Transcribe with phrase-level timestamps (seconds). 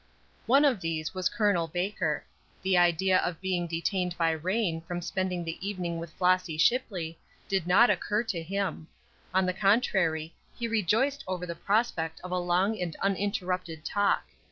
[0.47, 1.67] One of these was Col.
[1.67, 2.25] Baker.
[2.63, 7.67] The idea of being detained by rain from spending the evening with Flossy Shipley did
[7.67, 8.87] not occur to him;
[9.31, 14.23] on the contrary, he rejoiced over the prospect of a long and uninterrupted talk.